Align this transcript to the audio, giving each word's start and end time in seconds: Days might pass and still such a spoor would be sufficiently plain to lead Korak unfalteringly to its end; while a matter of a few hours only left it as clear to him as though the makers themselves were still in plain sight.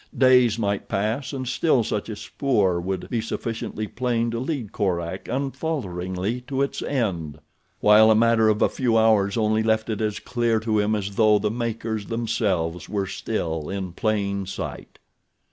Days 0.17 0.57
might 0.57 0.89
pass 0.89 1.31
and 1.31 1.47
still 1.47 1.83
such 1.83 2.09
a 2.09 2.15
spoor 2.15 2.81
would 2.81 3.07
be 3.11 3.21
sufficiently 3.21 3.85
plain 3.85 4.31
to 4.31 4.39
lead 4.39 4.71
Korak 4.71 5.27
unfalteringly 5.27 6.41
to 6.47 6.63
its 6.63 6.81
end; 6.81 7.37
while 7.81 8.09
a 8.09 8.15
matter 8.15 8.49
of 8.49 8.63
a 8.63 8.67
few 8.67 8.97
hours 8.97 9.37
only 9.37 9.61
left 9.61 9.91
it 9.91 10.01
as 10.01 10.17
clear 10.17 10.59
to 10.61 10.79
him 10.79 10.95
as 10.95 11.17
though 11.17 11.37
the 11.37 11.51
makers 11.51 12.07
themselves 12.07 12.89
were 12.89 13.05
still 13.05 13.69
in 13.69 13.91
plain 13.91 14.47
sight. 14.47 14.97